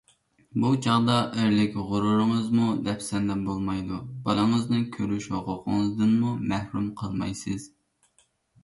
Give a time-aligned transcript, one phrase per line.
[0.61, 7.71] بۇ چاغدا ئەرلىك غۇرۇرىڭىزمۇ دەپسەندە بولمايدۇ، بالىڭىزنى كۆرۈش ھوقۇقىڭىزدىنمۇ مەھرۇم قالمايسىز.